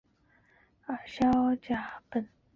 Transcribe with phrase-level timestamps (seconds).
[0.87, 2.27] 二硝基苯酚